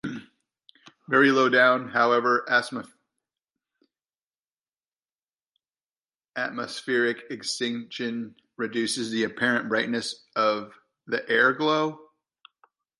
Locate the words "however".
1.89-2.43